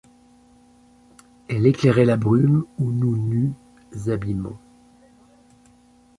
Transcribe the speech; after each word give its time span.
Elle 1.47 1.67
éclairait 1.67 2.05
la 2.05 2.17
brume 2.17 2.65
où 2.79 2.89
nous 2.91 3.15
nus 3.15 3.53
abîmons; 4.07 4.57